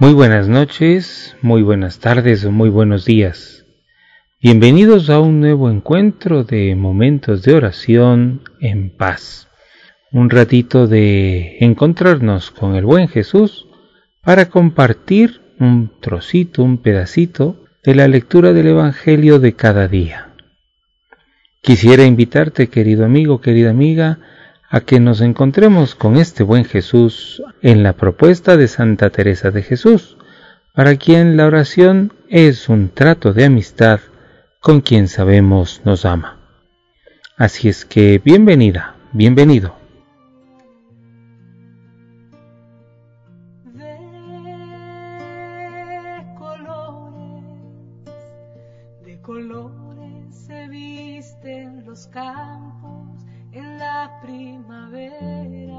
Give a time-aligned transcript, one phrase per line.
[0.00, 3.64] Muy buenas noches, muy buenas tardes o muy buenos días.
[4.42, 9.48] Bienvenidos a un nuevo encuentro de momentos de oración en paz.
[10.10, 13.68] Un ratito de encontrarnos con el buen Jesús
[14.20, 20.30] para compartir un trocito, un pedacito de la lectura del Evangelio de cada día.
[21.60, 24.18] Quisiera invitarte, querido amigo, querida amiga,
[24.68, 29.62] a que nos encontremos con este buen Jesús en la propuesta de Santa Teresa de
[29.62, 30.16] Jesús,
[30.72, 34.00] para quien la oración es un trato de amistad
[34.60, 36.40] con quien sabemos nos ama.
[37.36, 39.76] Así es que bienvenida, bienvenido.
[49.04, 52.73] De colores se visten los campos
[54.20, 55.73] primavera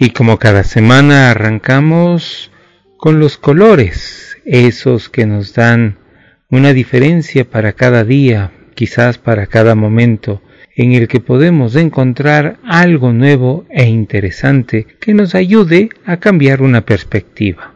[0.00, 2.52] y como cada semana arrancamos
[2.96, 5.98] con los colores esos que nos dan
[6.48, 10.40] una diferencia para cada día, quizás para cada momento,
[10.76, 16.82] en el que podemos encontrar algo nuevo e interesante que nos ayude a cambiar una
[16.82, 17.74] perspectiva.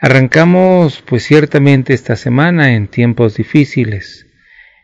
[0.00, 4.26] Arrancamos pues ciertamente esta semana en tiempos difíciles,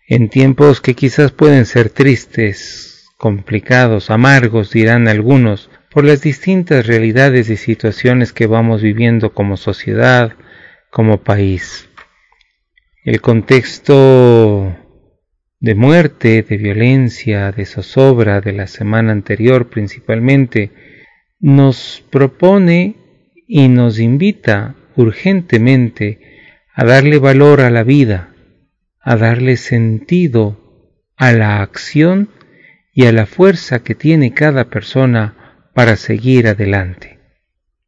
[0.06, 7.48] en tiempos que quizás pueden ser tristes, complicados, amargos, dirán algunos, por las distintas realidades
[7.50, 10.32] y situaciones que vamos viviendo como sociedad,
[10.90, 11.88] como país.
[13.04, 14.76] El contexto
[15.60, 20.72] de muerte, de violencia, de zozobra de la semana anterior principalmente,
[21.38, 22.96] nos propone
[23.46, 26.18] y nos invita urgentemente
[26.74, 28.34] a darle valor a la vida,
[29.00, 32.30] a darle sentido a la acción
[32.92, 35.43] y a la fuerza que tiene cada persona
[35.74, 37.18] para seguir adelante.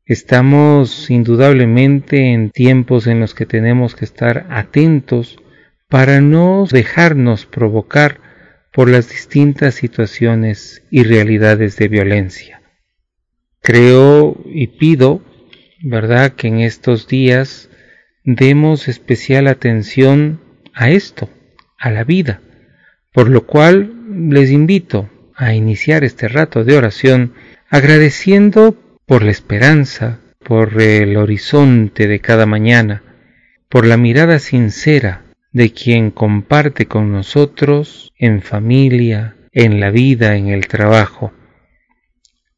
[0.04, 5.38] Estamos indudablemente en tiempos en los que tenemos que estar atentos
[5.88, 8.20] para no dejarnos provocar
[8.72, 12.60] por las distintas situaciones y realidades de violencia.
[13.62, 15.22] Creo y pido,
[15.82, 17.70] ¿verdad?, que en estos días
[18.24, 20.40] demos especial atención
[20.74, 21.30] a esto,
[21.78, 22.40] a la vida,
[23.12, 23.92] por lo cual
[24.30, 27.32] les invito a iniciar este rato de oración
[27.68, 33.02] agradeciendo por la esperanza, por el horizonte de cada mañana,
[33.68, 40.48] por la mirada sincera de quien comparte con nosotros en familia, en la vida, en
[40.48, 41.32] el trabajo,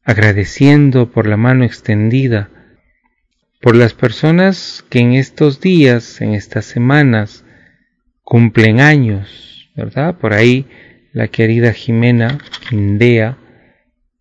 [0.03, 2.49] agradeciendo por la mano extendida,
[3.61, 7.45] por las personas que en estos días, en estas semanas,
[8.21, 10.15] cumplen años, ¿verdad?
[10.15, 10.67] Por ahí
[11.13, 12.37] la querida Jimena
[12.69, 13.38] Indea,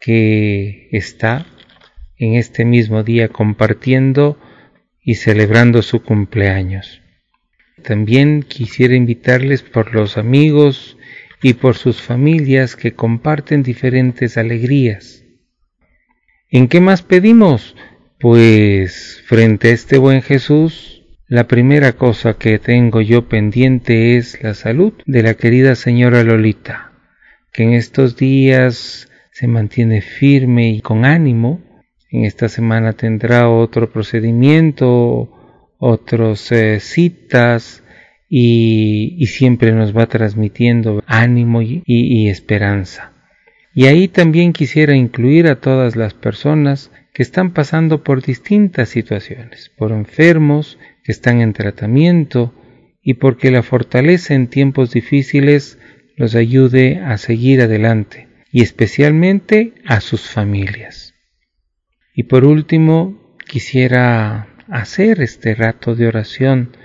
[0.08, 1.44] que está
[2.16, 4.41] en este mismo día compartiendo
[5.02, 7.02] y celebrando su cumpleaños.
[7.82, 10.96] También quisiera invitarles por los amigos
[11.43, 15.25] y por sus familias que comparten diferentes alegrías.
[16.50, 17.76] ¿En qué más pedimos?
[18.19, 24.54] Pues frente a este buen Jesús, la primera cosa que tengo yo pendiente es la
[24.54, 26.93] salud de la querida señora Lolita,
[27.52, 29.04] que en estos días
[29.38, 31.61] se mantiene firme y con ánimo
[32.11, 35.31] en esta semana tendrá otro procedimiento,
[35.79, 37.85] otras eh, citas
[38.29, 43.12] y, siempre nos va transmitiendo ánimo y esperanza.
[43.73, 49.70] Y ahí también quisiera incluir a todas las personas que están pasando por distintas situaciones,
[49.79, 52.52] por enfermos que están en tratamiento
[53.02, 55.79] y porque la fortaleza en tiempos difíciles
[56.17, 61.15] los ayude a seguir adelante y especialmente a sus familias.
[62.15, 66.77] Y por último, quisiera hacer este rato de oración,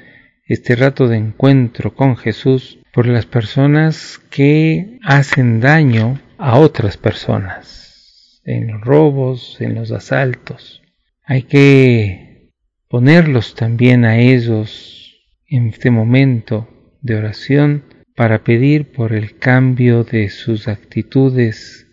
[0.45, 8.41] este rato de encuentro con Jesús por las personas que hacen daño a otras personas,
[8.45, 10.81] en los robos, en los asaltos.
[11.25, 12.51] Hay que
[12.89, 15.15] ponerlos también a ellos
[15.47, 16.69] en este momento
[17.01, 21.87] de oración para pedir por el cambio de sus actitudes,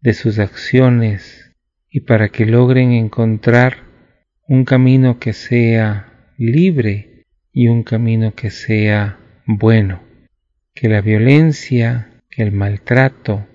[0.00, 1.52] de sus acciones
[1.90, 3.78] y para que logren encontrar
[4.48, 10.02] un camino que sea libre y un camino que sea bueno,
[10.74, 13.46] que la violencia, que el maltrato,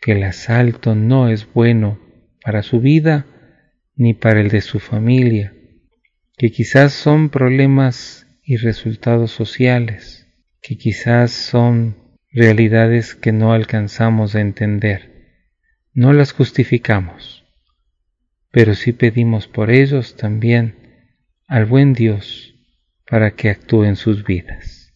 [0.00, 1.98] que el asalto no es bueno
[2.42, 3.26] para su vida
[3.96, 5.54] ni para el de su familia,
[6.36, 10.23] que quizás son problemas y resultados sociales,
[10.64, 11.94] que quizás son
[12.32, 15.44] realidades que no alcanzamos a entender.
[15.92, 17.44] No las justificamos,
[18.50, 20.74] pero sí pedimos por ellos también
[21.46, 22.54] al buen Dios
[23.06, 24.94] para que actúe en sus vidas.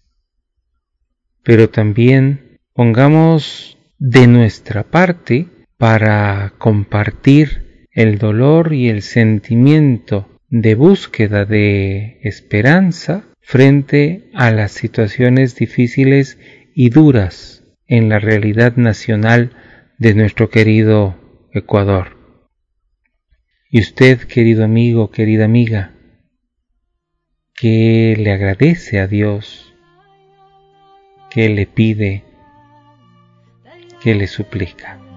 [1.44, 11.44] Pero también pongamos de nuestra parte para compartir el dolor y el sentimiento de búsqueda
[11.44, 16.38] de esperanza frente a las situaciones difíciles
[16.74, 19.52] y duras en la realidad nacional
[19.96, 21.16] de nuestro querido
[21.54, 22.18] Ecuador.
[23.70, 25.94] Y usted, querido amigo, querida amiga,
[27.54, 29.74] que le agradece a Dios,
[31.30, 32.24] que le pide,
[34.02, 35.07] que le suplica.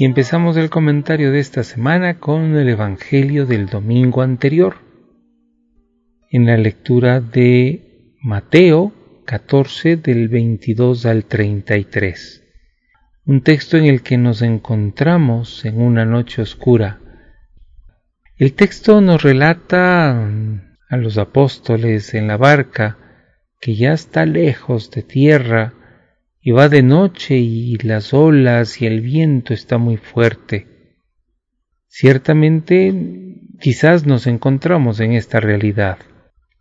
[0.00, 4.76] Y empezamos el comentario de esta semana con el Evangelio del domingo anterior.
[6.30, 8.94] En la lectura de Mateo
[9.26, 12.42] 14 del 22 al 33.
[13.26, 16.98] Un texto en el que nos encontramos en una noche oscura.
[18.38, 20.12] El texto nos relata
[20.88, 22.96] a los apóstoles en la barca
[23.60, 25.74] que ya está lejos de tierra
[26.40, 30.66] y va de noche y las olas y el viento está muy fuerte.
[31.86, 32.94] Ciertamente
[33.60, 35.98] quizás nos encontramos en esta realidad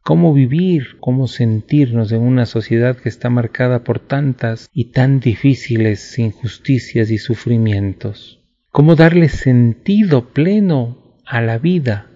[0.02, 6.18] cómo vivir, cómo sentirnos en una sociedad que está marcada por tantas y tan difíciles
[6.18, 8.44] injusticias y sufrimientos.
[8.72, 12.08] Cómo darle sentido pleno a la vida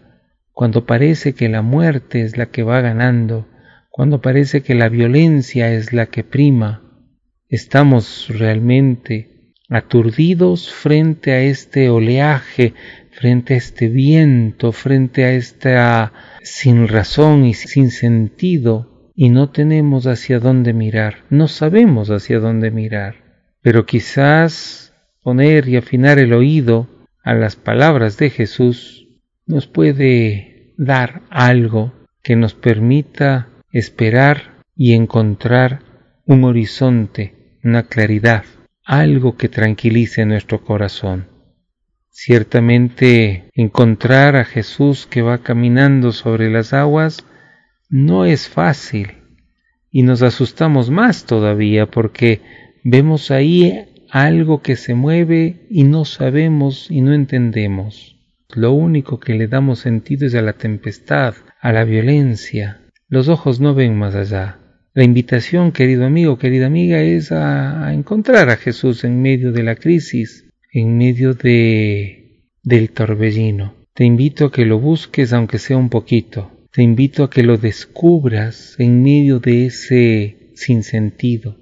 [0.51, 3.47] cuando parece que la muerte es la que va ganando,
[3.89, 6.82] cuando parece que la violencia es la que prima.
[7.53, 12.73] Estamos realmente aturdidos frente a este oleaje,
[13.11, 20.07] frente a este viento, frente a esta sin razón y sin sentido y no tenemos
[20.07, 23.17] hacia dónde mirar, no sabemos hacia dónde mirar.
[23.61, 24.91] Pero quizás
[25.21, 26.87] poner y afinar el oído
[27.23, 29.07] a las palabras de Jesús
[29.45, 31.93] nos puede dar algo
[32.23, 35.93] que nos permita esperar y encontrar
[36.25, 38.43] un horizonte, una claridad,
[38.83, 41.27] algo que tranquilice nuestro corazón.
[42.09, 47.25] Ciertamente encontrar a Jesús que va caminando sobre las aguas
[47.89, 49.13] no es fácil
[49.89, 52.41] y nos asustamos más todavía porque
[52.83, 58.17] vemos ahí algo que se mueve y no sabemos y no entendemos.
[58.53, 62.81] Lo único que le damos sentido es a la tempestad, a la violencia.
[63.07, 64.59] Los ojos no ven más allá.
[64.95, 69.75] La invitación, querido amigo, querida amiga, es a, encontrar a Jesús en medio de la
[69.75, 73.73] crisis, en medio de del torbellino.
[73.95, 76.51] Te invito a que lo busques aunque sea un poquito.
[76.71, 81.57] Te invito a que lo descubras en medio de ese sinsentido.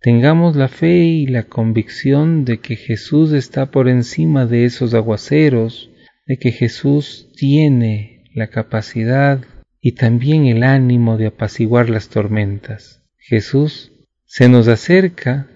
[0.00, 5.90] Tengamos la fe y la convicción de que Jesús está por encima de esos aguaceros,
[6.26, 9.44] de que Jesús tiene la capacidad
[9.84, 13.02] y también el ánimo de apaciguar las tormentas.
[13.18, 13.90] Jesús
[14.24, 15.48] se nos acerca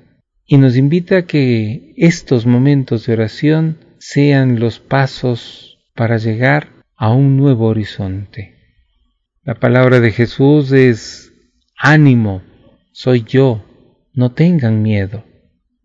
[0.44, 7.12] y nos invita a que estos momentos de oración sean los pasos para llegar a
[7.12, 8.56] un nuevo horizonte.
[9.44, 11.32] La palabra de Jesús es
[11.78, 12.42] ánimo,
[12.90, 13.64] soy yo,
[14.12, 15.24] no tengan miedo.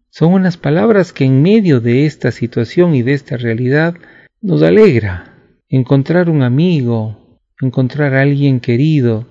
[0.09, 3.95] Son unas palabras que en medio de esta situación y de esta realidad
[4.41, 5.27] nos alegra.
[5.69, 7.20] Encontrar un amigo,
[7.61, 9.27] encontrar a alguien querido,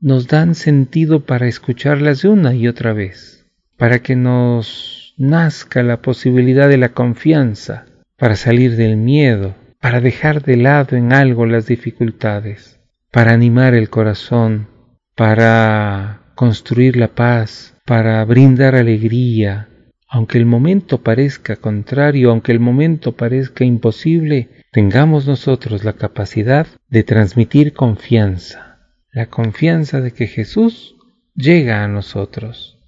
[0.00, 6.02] nos dan sentido para escucharlas de una y otra vez, para que nos nazca la
[6.02, 11.66] posibilidad de la confianza, para salir del miedo, para dejar de lado en algo las
[11.66, 12.80] dificultades,
[13.10, 14.68] para animar el corazón,
[15.14, 19.68] para construir la paz, para brindar alegría,
[20.16, 27.02] aunque el momento parezca contrario, aunque el momento parezca imposible, tengamos nosotros la capacidad de
[27.02, 28.78] transmitir confianza,
[29.12, 30.96] la confianza de que Jesús
[31.34, 32.78] llega a nosotros.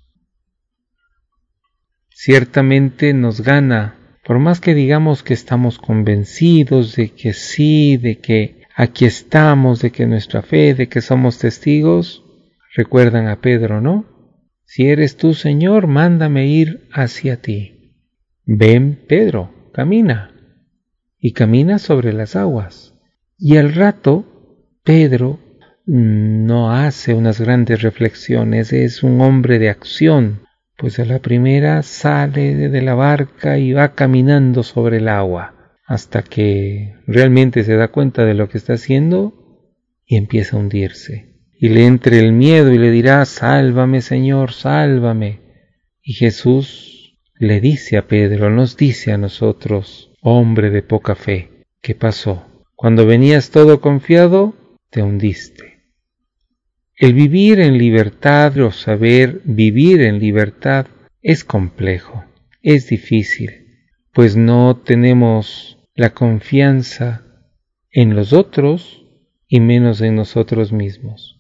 [2.09, 8.63] Ciertamente nos gana por más que digamos que estamos convencidos de que sí, de que
[8.75, 12.25] aquí estamos, de que nuestra fe, de que somos testigos,
[12.75, 14.18] recuerdan a Pedro, ¿no?
[14.71, 17.95] Si eres tú, Señor, mándame ir hacia ti.
[18.45, 20.31] Ven, Pedro, camina.
[21.19, 22.95] Y camina sobre las aguas.
[23.39, 25.41] Y al rato, Pedro
[25.87, 30.43] no hace unas grandes reflexiones, es un hombre de acción,
[30.77, 35.55] pues a la primera sale de la barca y va caminando sobre el agua
[35.87, 39.33] hasta que realmente se da cuenta de lo que está haciendo
[40.05, 41.38] y empieza a hundirse.
[41.61, 45.41] Y le entre el miedo y le dirá, sálvame Señor, sálvame.
[46.03, 51.95] Y Jesús le dice a Pedro, nos dice a nosotros, hombre de poca fe, ¿qué
[51.95, 52.47] pasó?
[52.77, 54.55] Cuando venías todo confiado,
[54.91, 55.79] te hundiste.
[56.97, 60.87] El vivir en libertad o saber vivir en libertad
[61.23, 62.25] es complejo,
[62.63, 63.51] es difícil,
[64.13, 67.25] pues no tenemos la confianza
[67.91, 69.05] en los otros
[69.49, 71.38] y menos en nosotros mismos.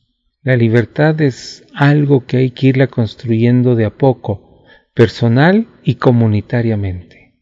[0.48, 4.64] La libertad es algo que hay que irla construyendo de a poco,
[4.94, 7.34] personal y comunitariamente.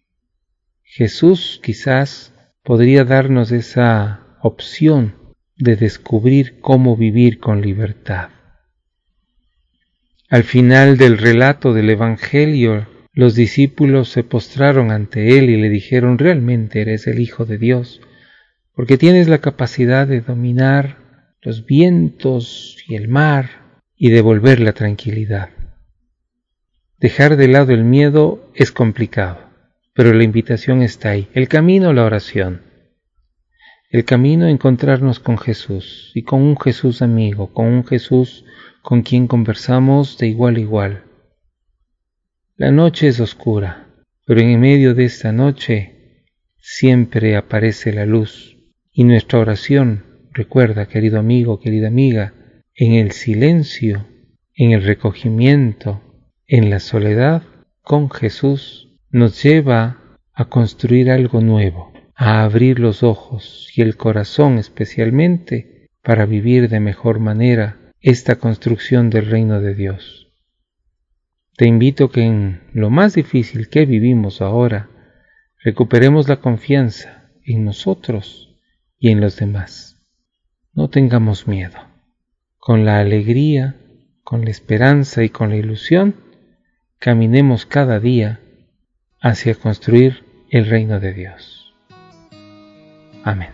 [0.82, 2.34] Jesús quizás
[2.64, 5.14] podría darnos esa opción
[5.54, 8.30] de descubrir cómo vivir con libertad.
[10.28, 16.18] Al final del relato del Evangelio, los discípulos se postraron ante él y le dijeron,
[16.18, 18.00] realmente eres el Hijo de Dios,
[18.75, 21.05] porque tienes la capacidad de dominar
[21.43, 25.50] los vientos y el mar y devolver la tranquilidad.
[26.99, 29.38] Dejar de lado el miedo es complicado,
[29.95, 32.62] pero la invitación está ahí, el camino, la oración.
[33.90, 38.45] El camino encontrarnos con Jesús y con un Jesús amigo, con un Jesús
[38.83, 41.05] con quien conversamos de igual a igual.
[42.57, 43.88] La noche es oscura,
[44.25, 46.25] pero en medio de esta noche
[46.59, 48.57] siempre aparece la luz
[48.93, 50.05] y nuestra oración,
[50.37, 52.35] recuerda querido amigo, querida amiga,
[52.75, 54.07] en el silencio,
[54.55, 56.02] en el recogimiento,
[56.47, 57.43] en la soledad,
[57.81, 64.57] con Jesús, nos lleva a construir algo nuevo a abrir los ojos y el corazón
[64.57, 70.33] especialmente para vivir de mejor manera esta construcción del reino de Dios.
[71.57, 74.88] Te invito que en lo más difícil que vivimos ahora,
[75.62, 78.57] recuperemos la confianza en nosotros
[78.99, 79.95] y en los demás.
[80.76, 81.78] No tengamos miedo.
[82.59, 83.76] Con la alegría,
[84.23, 86.16] con la esperanza y con la ilusión,
[86.99, 88.40] caminemos cada día
[89.23, 91.73] hacia construir el reino de Dios.
[93.25, 93.49] Amén.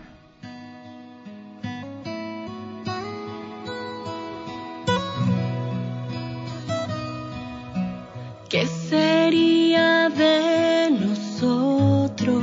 [8.51, 12.43] ¿Qué sería de nosotros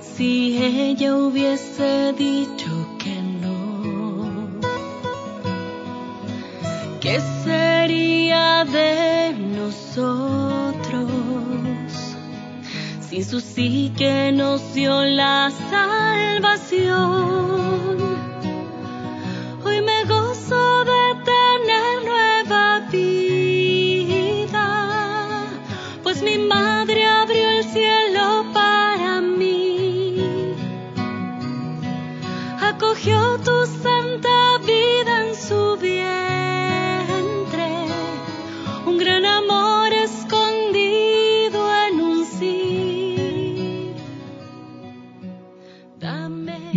[0.00, 2.57] si ella hubiese dicho
[7.08, 11.10] ¿Qué sería de nosotros?
[13.00, 16.98] Sin su sí que nos dio la salvación.
[19.64, 24.66] Hoy me gozo de tener nueva vida,
[26.02, 27.06] pues mi madre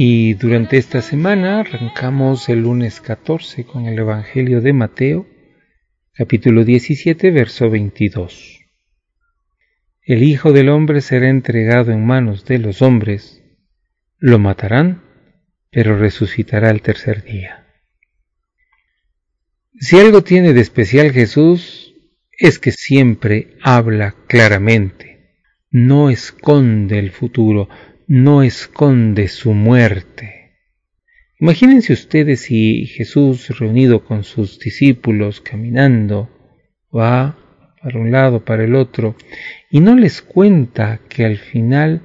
[0.04, 5.28] Y durante esta semana arrancamos el lunes 14 con el Evangelio de Mateo,
[6.12, 8.62] capítulo 17, verso 22.
[10.02, 13.44] El Hijo del Hombre será entregado en manos de los hombres,
[14.18, 15.04] Lo matarán,
[15.70, 17.68] pero resucitará el tercer día.
[19.80, 21.94] Si algo tiene de especial Jesús,
[22.40, 25.36] es que siempre habla claramente,
[25.70, 27.70] no esconde el futuro,
[28.14, 30.58] no esconde su muerte.
[31.40, 36.30] Imagínense ustedes si Jesús reunido con sus discípulos caminando
[36.94, 37.38] va
[37.82, 39.16] para un lado, para el otro,
[39.70, 42.02] y no les cuenta que al final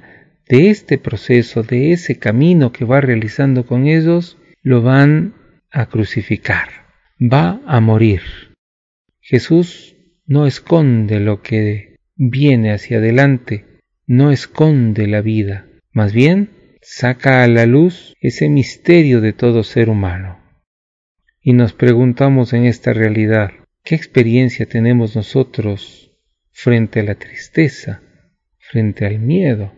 [0.47, 5.33] de este proceso, de ese camino que va realizando con ellos, lo van
[5.71, 6.69] a crucificar,
[7.19, 8.21] va a morir.
[9.19, 13.65] Jesús no esconde lo que viene hacia adelante,
[14.05, 15.66] no esconde la vida,
[15.97, 20.37] más bien, saca a la luz ese misterio de todo ser humano.
[21.41, 23.49] Y nos preguntamos en esta realidad,
[23.83, 26.15] ¿qué experiencia tenemos nosotros
[26.51, 28.03] frente a la tristeza,
[28.59, 29.73] frente al miedo,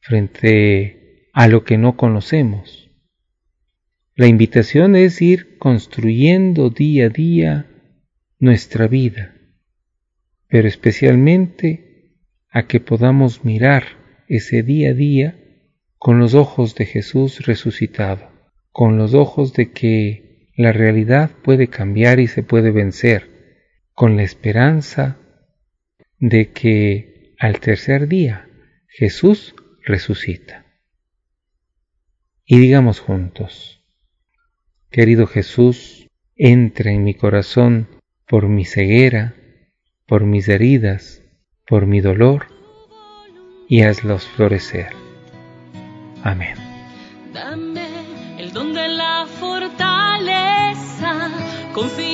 [0.00, 2.90] frente a lo que no conocemos?
[4.14, 7.70] La invitación es ir construyendo día a día
[8.38, 9.34] nuestra vida,
[10.48, 12.18] pero especialmente
[12.50, 14.01] a que podamos mirar
[14.36, 15.36] ese día a día
[15.98, 18.30] con los ojos de Jesús resucitado,
[18.70, 23.28] con los ojos de que la realidad puede cambiar y se puede vencer,
[23.92, 25.18] con la esperanza
[26.18, 28.48] de que al tercer día
[28.88, 30.64] Jesús resucita.
[32.46, 33.84] Y digamos juntos,
[34.90, 37.86] querido Jesús, entra en mi corazón
[38.26, 39.34] por mi ceguera,
[40.06, 41.22] por mis heridas,
[41.66, 42.51] por mi dolor,
[43.72, 44.90] y hazlos florecer.
[46.24, 46.56] Amén.
[47.32, 47.88] Dame
[48.36, 51.30] el don de la fortaleza,
[51.72, 52.11] confianza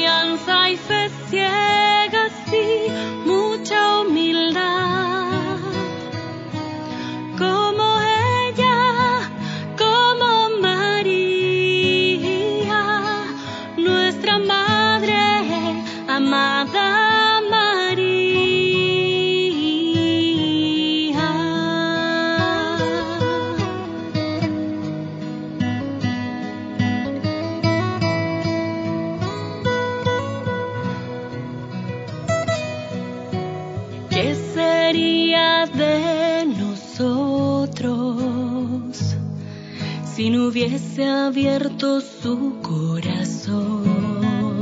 [40.29, 44.61] si no hubiese abierto su corazón?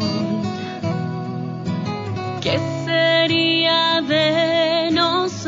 [2.40, 5.42] ¿Qué sería de nosotros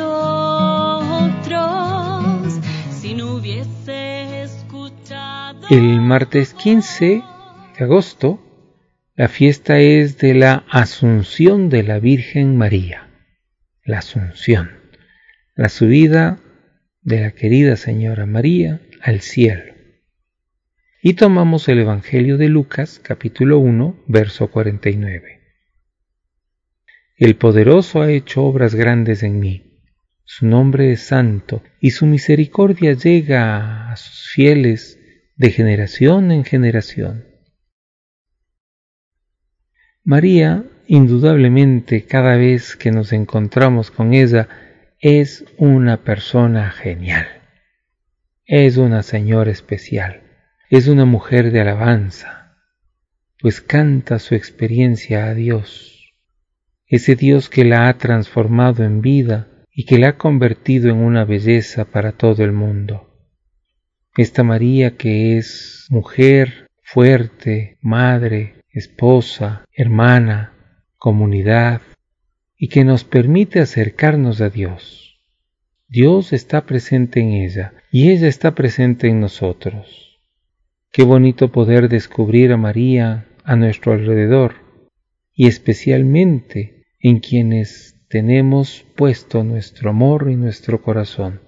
[2.90, 5.68] si no hubiese escuchado?
[5.70, 7.22] El martes 15
[7.78, 8.40] de agosto,
[9.14, 13.08] la fiesta es de la Asunción de la Virgen María.
[13.84, 14.72] La Asunción,
[15.54, 16.40] la subida
[17.02, 19.77] de la querida Señora María al cielo.
[21.00, 25.40] Y tomamos el Evangelio de Lucas capítulo 1, verso 49.
[27.16, 29.80] El poderoso ha hecho obras grandes en mí.
[30.24, 34.98] Su nombre es santo y su misericordia llega a sus fieles
[35.36, 37.26] de generación en generación.
[40.02, 44.48] María, indudablemente, cada vez que nos encontramos con ella,
[44.98, 47.28] es una persona genial.
[48.46, 50.27] Es una señora especial
[50.70, 52.58] es una mujer de alabanza,
[53.40, 56.12] pues canta su experiencia a Dios,
[56.86, 61.24] ese Dios que la ha transformado en vida y que la ha convertido en una
[61.24, 63.08] belleza para todo el mundo.
[64.14, 70.52] Esta María que es mujer, fuerte, madre, esposa, hermana,
[70.96, 71.80] comunidad,
[72.58, 75.22] y que nos permite acercarnos a Dios.
[75.86, 80.07] Dios está presente en ella y ella está presente en nosotros.
[80.90, 84.54] Qué bonito poder descubrir a María a nuestro alrededor
[85.34, 91.42] y especialmente en quienes tenemos puesto nuestro amor y nuestro corazón.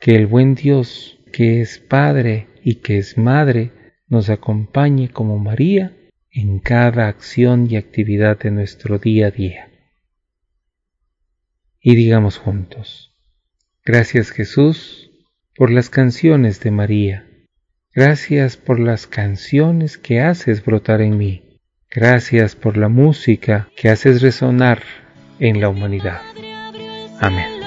[0.00, 3.72] Que el buen Dios, que es Padre y que es Madre,
[4.08, 5.96] nos acompañe como María
[6.30, 9.68] en cada acción y actividad de nuestro día a día.
[11.78, 13.14] Y digamos juntos,
[13.84, 15.10] gracias Jesús
[15.54, 17.28] por las canciones de María
[17.94, 21.58] Gracias por las canciones que haces brotar en mí.
[21.90, 24.82] Gracias por la música que haces resonar
[25.38, 26.22] en la humanidad.
[27.20, 27.61] Amén.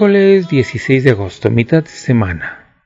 [0.00, 2.82] Miércoles 16 de agosto, mitad de semana.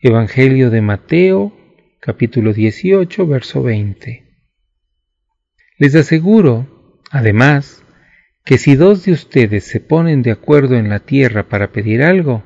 [0.00, 1.56] Evangelio de Mateo,
[2.00, 4.24] capítulo 18, verso 20.
[5.78, 7.84] Les aseguro, además,
[8.44, 12.42] que si dos de ustedes se ponen de acuerdo en la tierra para pedir algo,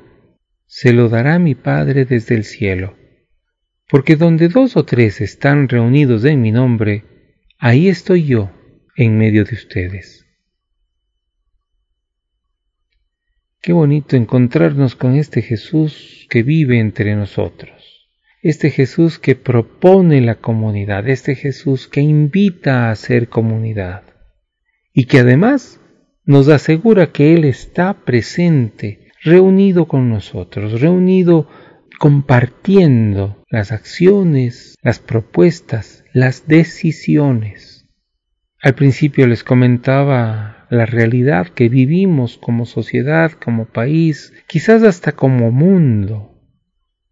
[0.67, 2.95] se lo dará mi Padre desde el cielo.
[3.89, 7.05] Porque donde dos o tres están reunidos en mi nombre,
[7.57, 8.51] ahí estoy yo
[8.95, 10.22] en medio de ustedes.
[13.65, 18.09] Qué bonito encontrarnos con este Jesús que vive entre nosotros,
[18.41, 24.03] este Jesús que propone la comunidad, este Jesús que invita a hacer comunidad.
[24.91, 25.79] Y que además
[26.25, 31.47] nos asegura que Él está presente, reunido con nosotros, reunido
[31.99, 37.87] compartiendo las acciones, las propuestas, las decisiones.
[38.61, 45.51] Al principio les comentaba la realidad que vivimos como sociedad, como país, quizás hasta como
[45.51, 46.31] mundo,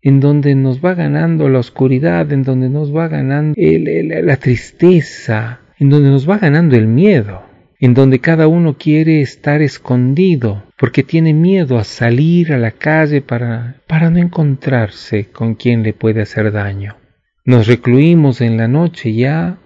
[0.02, 5.89] en donde nos va ganando la oscuridad, en donde nos va ganando la tristeza, en
[5.89, 7.43] donde nos va ganando el miedo,
[7.80, 13.21] en donde cada uno quiere estar escondido porque tiene miedo a salir a la calle
[13.21, 16.97] para, para no encontrarse con quien le puede hacer daño.
[17.45, 19.58] Nos recluimos en la noche ya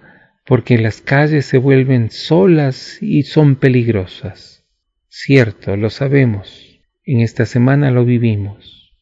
[0.46, 4.64] porque las calles se vuelven solas y son peligrosas.
[5.08, 8.92] Cierto, lo sabemos, en esta semana lo vivimos.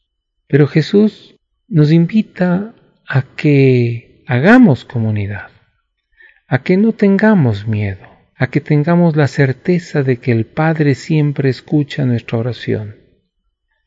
[0.46, 1.37] Pero Jesús
[1.68, 2.74] nos invita
[3.07, 5.48] a que hagamos comunidad,
[6.46, 11.50] a que no tengamos miedo, a que tengamos la certeza de que el Padre siempre
[11.50, 12.96] escucha nuestra oración,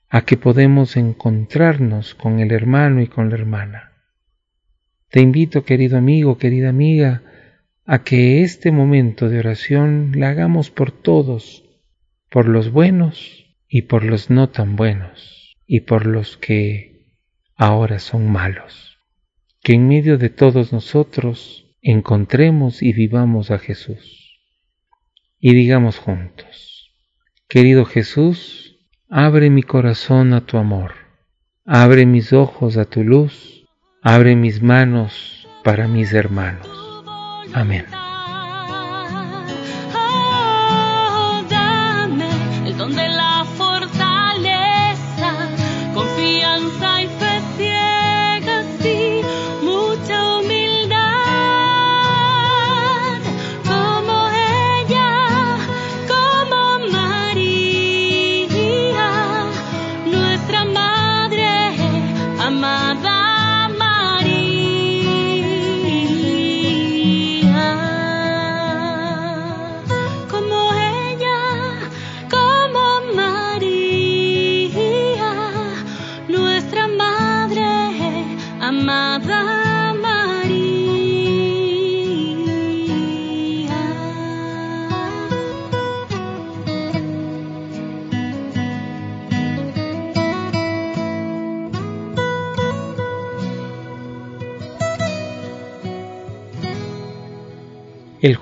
[0.09, 3.93] a que podemos encontrarnos con el hermano y con la hermana.
[5.09, 7.23] Te invito, querido amigo, querida amiga,
[7.89, 11.63] a que este momento de oración la hagamos por todos,
[12.29, 17.05] por los buenos y por los no tan buenos, y por los que
[17.55, 18.97] ahora son malos.
[19.63, 24.41] Que en medio de todos nosotros encontremos y vivamos a Jesús.
[25.39, 26.93] Y digamos juntos,
[27.47, 30.91] querido Jesús, abre mi corazón a tu amor,
[31.65, 33.65] abre mis ojos a tu luz,
[34.01, 36.76] abre mis manos para mis hermanos.
[37.53, 38.06] Amén.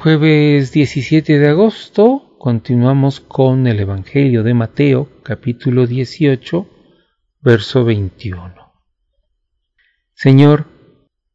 [0.05, 6.69] Jueves 17 de agosto continuamos con el Evangelio de Mateo capítulo 18
[7.41, 8.53] verso 21.
[10.13, 10.67] Señor,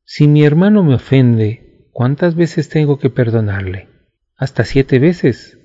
[0.04, 3.88] si mi hermano me ofende, ¿cuántas veces tengo que perdonarle?
[4.37, 5.59] ¿Hasta siete veces?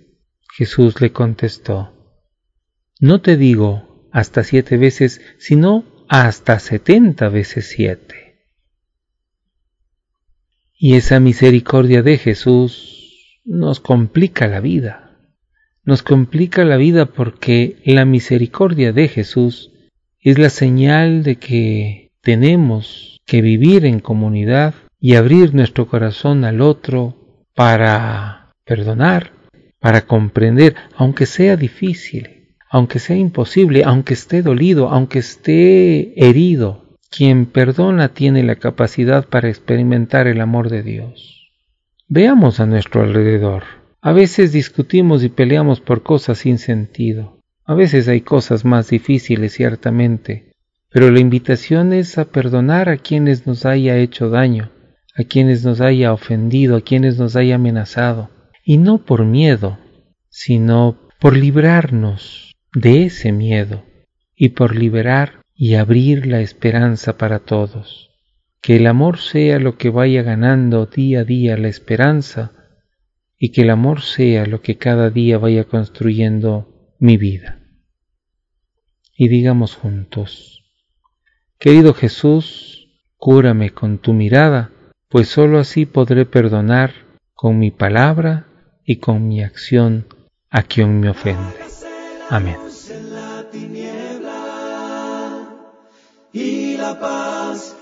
[0.58, 1.94] Jesús le contestó,
[3.00, 8.26] No te digo hasta siete veces, sino hasta setenta veces siete.
[10.74, 12.94] Y esa misericordia de Jesús
[13.46, 15.12] nos complica la vida.
[15.84, 19.72] Nos complica la vida porque la misericordia de Jesús
[20.20, 26.62] es la señal de que tenemos que vivir en comunidad y abrir nuestro corazón al
[26.62, 29.32] otro para perdonar,
[29.80, 37.46] para comprender, aunque sea difícil, aunque sea imposible, aunque esté dolido, aunque esté herido, quien
[37.46, 41.35] perdona tiene la capacidad para experimentar el amor de Dios.
[42.08, 43.64] Veamos a nuestro alrededor.
[44.00, 47.40] A veces discutimos y peleamos por cosas sin sentido.
[47.66, 50.52] A veces hay cosas más difíciles, ciertamente,
[50.92, 54.70] pero la invitación es a perdonar a quienes nos haya hecho daño,
[55.16, 58.30] a quienes nos haya ofendido, a quienes nos haya amenazado,
[58.64, 59.80] y no por miedo,
[60.30, 63.84] sino por librarnos de ese miedo
[64.36, 68.12] y por liberar y abrir la esperanza para todos.
[68.66, 72.52] Que el amor sea lo que vaya ganando día a día la esperanza
[73.38, 77.60] y que el amor sea lo que cada día vaya construyendo mi vida.
[79.16, 80.64] y digamos juntos,
[81.60, 84.72] Querido Jesús, cúrame con tu mirada,
[85.10, 86.92] pues sólo así podré perdonar
[87.36, 88.48] con mi palabra
[88.84, 90.08] y con mi acción
[90.50, 91.54] a quien me ofende.
[92.32, 92.58] Amén.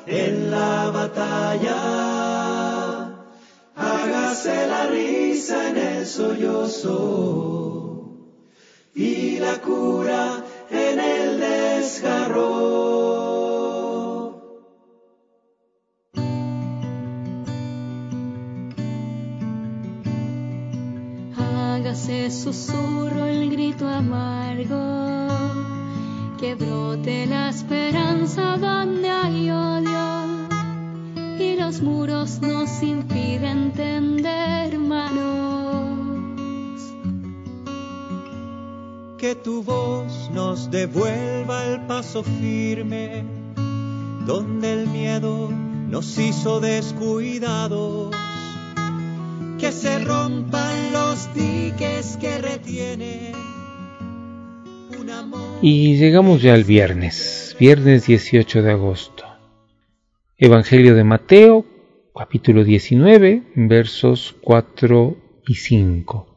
[0.06, 1.78] En la batalla,
[3.76, 6.98] hágase la risa en el sollozo
[8.96, 12.74] y la cura en el desgarro.
[21.94, 24.76] Se susurro el grito amargo,
[26.44, 30.50] que brote la esperanza donde hay odio
[31.40, 35.88] y los muros nos impiden tender manos.
[39.18, 43.24] Que tu voz nos devuelva el paso firme,
[44.26, 48.14] donde el miedo nos hizo descuidados
[49.60, 53.33] que se rompan los diques que retiene un amor.
[55.66, 59.24] Y llegamos ya al viernes, viernes 18 de agosto.
[60.38, 61.66] Evangelio de Mateo,
[62.14, 65.16] capítulo 19, versos 4
[65.48, 66.28] y 5.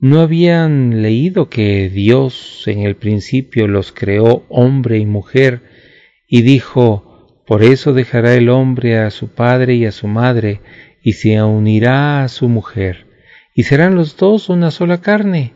[0.00, 5.62] ¿No habían leído que Dios en el principio los creó hombre y mujer
[6.28, 10.60] y dijo, por eso dejará el hombre a su padre y a su madre,
[11.02, 13.06] y se unirá a su mujer,
[13.54, 15.54] y serán los dos una sola carne.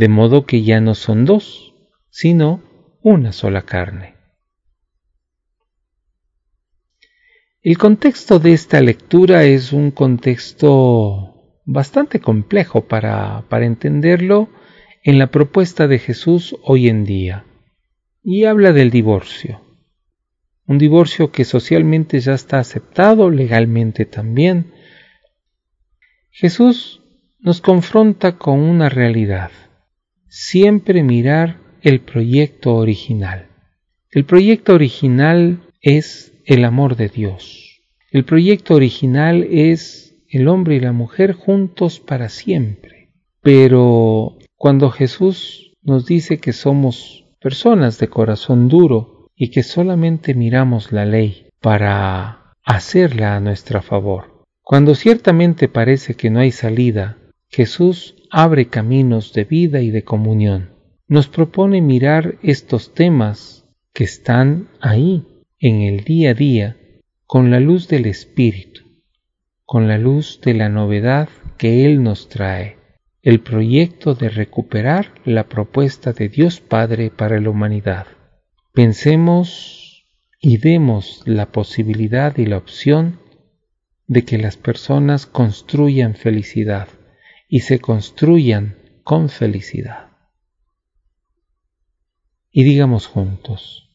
[0.00, 1.74] De modo que ya no son dos,
[2.08, 2.62] sino
[3.02, 4.14] una sola carne.
[7.60, 14.48] El contexto de esta lectura es un contexto bastante complejo para, entenderlo
[15.04, 17.44] en la propuesta de Jesús hoy en día,
[18.22, 19.60] y habla del divorcio
[20.66, 24.72] un divorcio que socialmente ya está aceptado, legalmente también.
[26.30, 27.02] Jesús
[27.40, 29.50] nos confronta con una realidad,
[30.30, 33.48] siempre mirar el proyecto original.
[34.10, 37.82] El proyecto original es el amor de Dios.
[38.10, 43.10] El proyecto original es el hombre y la mujer juntos para siempre.
[43.42, 50.92] Pero cuando Jesús nos dice que somos personas de corazón duro, y que solamente miramos
[50.92, 54.44] la ley para hacerla a nuestro favor.
[54.60, 57.16] Cuando ciertamente parece que no hay salida,
[57.52, 60.70] Jesús abre caminos de vida y de comunión.
[61.08, 65.26] Nos propone mirar estos temas que están ahí
[65.58, 66.76] en el día a día
[67.26, 68.82] con la luz del Espíritu,
[69.64, 72.76] con la luz de la novedad que Él nos trae,
[73.20, 78.06] el proyecto de recuperar la propuesta de Dios Padre para la humanidad.
[78.72, 80.06] Pensemos
[80.40, 83.18] y demos la posibilidad y la opción
[84.06, 86.86] de que las personas construyan felicidad
[87.50, 90.08] y se construyan con felicidad.
[92.50, 93.90] Y digamos juntos,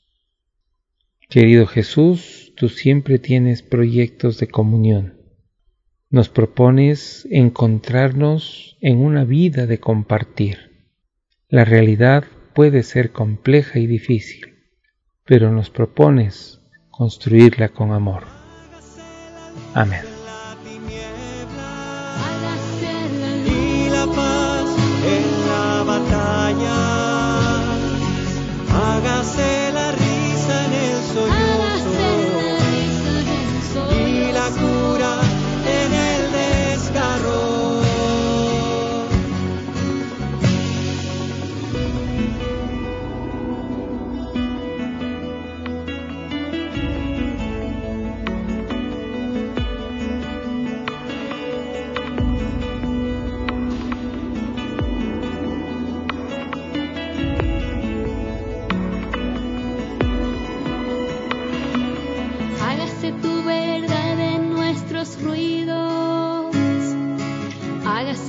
[1.28, 5.20] querido Jesús, tú siempre tienes proyectos de comunión.
[6.12, 10.92] Nos propones encontrarnos en una vida de compartir.
[11.50, 14.56] La realidad puede ser compleja y difícil
[15.26, 18.24] pero nos propones construirla con amor.
[19.74, 20.15] Amén.
[26.26, 26.82] anya
[28.74, 29.55] hagas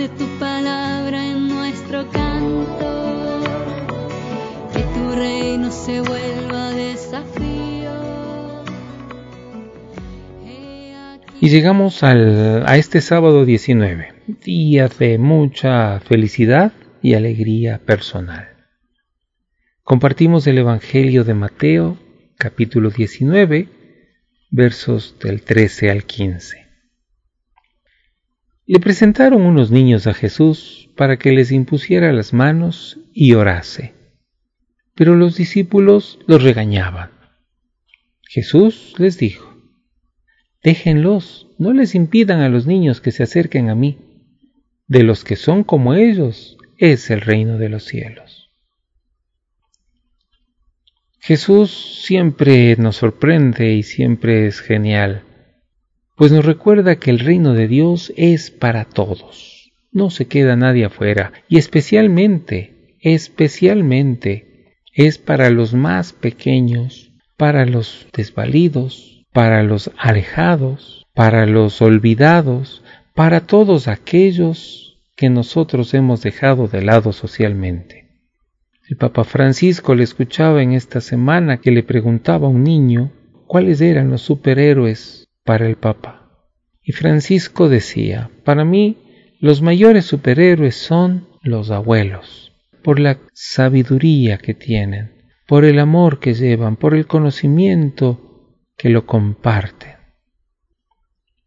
[0.09, 3.43] tu palabra en nuestro canto,
[4.73, 7.93] que tu reino se vuelva desafío.
[11.41, 14.15] Y llegamos al, a este sábado 19,
[14.45, 18.49] día de mucha felicidad y alegría personal.
[19.83, 21.99] Compartimos el Evangelio de Mateo,
[22.39, 23.69] capítulo 19,
[24.51, 26.66] versos del 13 al 15.
[28.69, 33.95] Le presentaron unos niños a Jesús para que les impusiera las manos y orase.
[34.97, 37.11] Pero los discípulos los regañaban.
[38.23, 39.55] Jesús les dijo,
[40.65, 43.99] Déjenlos, no les impidan a los niños que se acerquen a mí.
[44.89, 48.51] De los que son como ellos es el reino de los cielos.
[51.21, 55.23] Jesús siempre nos sorprende y siempre es genial
[56.17, 60.87] pues nos recuerda que el reino de Dios es para todos, no se queda nadie
[60.87, 71.07] afuera, y especialmente, especialmente, es para los más pequeños, para los desvalidos, para los alejados,
[71.15, 72.83] para los olvidados,
[73.15, 78.07] para todos aquellos que nosotros hemos dejado de lado socialmente.
[78.89, 83.13] El Papa Francisco le escuchaba en esta semana que le preguntaba a un niño
[83.47, 86.27] cuáles eran los superhéroes para el Papa.
[86.83, 88.99] Y Francisco decía, para mí
[89.41, 96.35] los mayores superhéroes son los abuelos, por la sabiduría que tienen, por el amor que
[96.35, 99.97] llevan, por el conocimiento que lo comparten.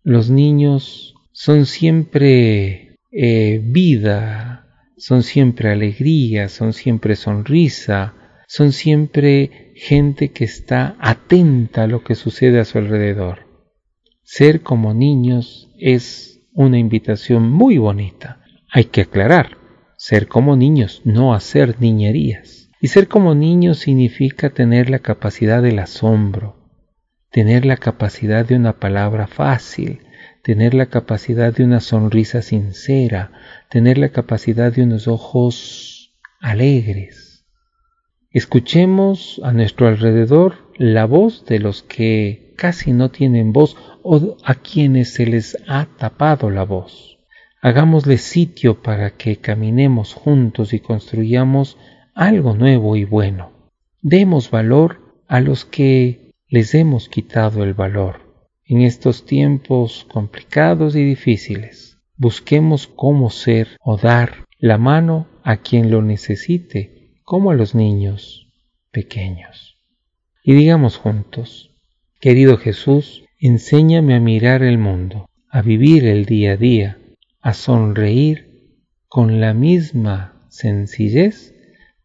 [0.04, 4.66] Los niños son siempre eh, vida,
[4.98, 8.16] son siempre alegría, son siempre sonrisa,
[8.48, 13.49] son siempre gente que está atenta a lo que sucede a su alrededor.
[14.32, 18.44] Ser como niños es una invitación muy bonita.
[18.72, 19.58] Hay que aclarar,
[19.98, 22.70] ser como niños, no hacer niñerías.
[22.80, 26.70] Y ser como niños significa tener la capacidad del asombro,
[27.32, 30.02] tener la capacidad de una palabra fácil,
[30.44, 33.32] tener la capacidad de una sonrisa sincera,
[33.72, 37.48] tener la capacidad de unos ojos alegres.
[38.30, 44.56] Escuchemos a nuestro alrededor la voz de los que casi no tienen voz o a
[44.56, 47.20] quienes se les ha tapado la voz.
[47.62, 51.78] Hagámosle sitio para que caminemos juntos y construyamos
[52.16, 53.52] algo nuevo y bueno.
[54.02, 58.48] Demos valor a los que les hemos quitado el valor.
[58.64, 65.92] En estos tiempos complicados y difíciles, busquemos cómo ser o dar la mano a quien
[65.92, 68.48] lo necesite, como a los niños
[68.92, 69.69] pequeños.
[70.50, 71.70] Y digamos juntos,
[72.20, 76.98] querido Jesús, Enséñame a mirar el mundo, a vivir el día a día,
[77.40, 78.74] a sonreír
[79.08, 81.54] con la misma sencillez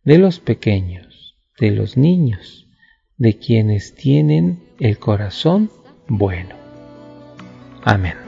[0.02, 2.68] de los pequeños, de los niños,
[3.16, 5.70] de quienes tienen el corazón
[6.06, 6.54] bueno.
[7.82, 8.18] Amén.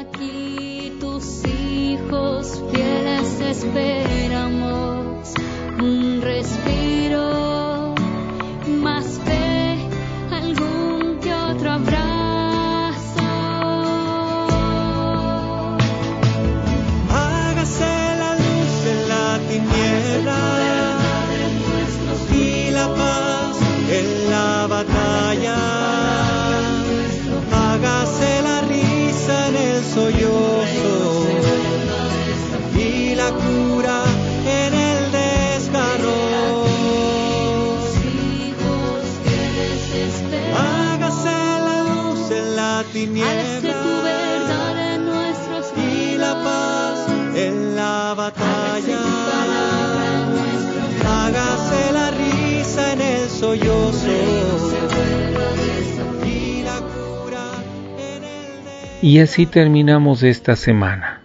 [0.00, 2.60] aquí tus hijos
[59.08, 61.22] Y así terminamos esta semana,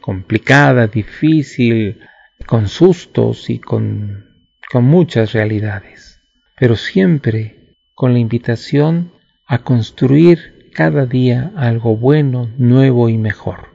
[0.00, 2.00] complicada, difícil,
[2.46, 4.24] con sustos y con,
[4.72, 6.18] muchas realidades,
[6.58, 9.12] pero siempre con la invitación
[9.46, 13.68] a construir cada día algo bueno, nuevo y mejor.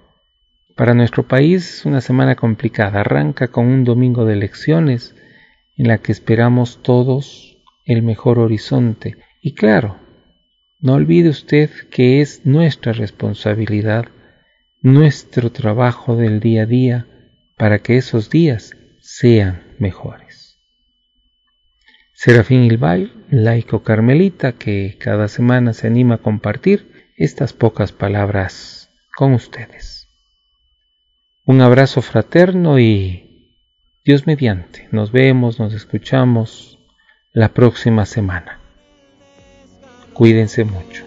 [0.76, 5.16] Para nuestro país una semana complicada, arranca con un domingo de elecciones
[5.78, 9.18] en la que esperamos todos el mejor horizonte.
[9.40, 10.01] Y claro,
[10.82, 14.10] no olvide usted que es nuestra responsabilidad,
[14.82, 17.08] nuestro trabajo del día a día
[17.56, 20.58] para que esos días sean mejores.
[22.14, 29.34] Serafín Ilbay, laico carmelita, que cada semana se anima a compartir estas pocas palabras con
[29.34, 30.08] ustedes.
[31.46, 33.50] Un abrazo fraterno y
[34.04, 36.80] Dios mediante, nos vemos, nos escuchamos
[37.34, 38.61] la próxima semana.
[40.22, 41.04] Cuídense mucho.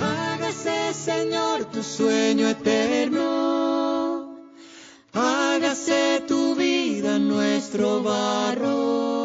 [0.00, 4.38] Hágase, Señor, tu sueño eterno.
[5.12, 9.19] Hágase tu vida nuestro barro.